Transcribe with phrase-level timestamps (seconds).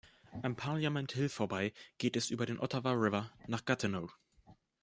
[0.41, 4.09] Am Parliament Hill vorbei geht es über den Ottawa River nach Gatineau.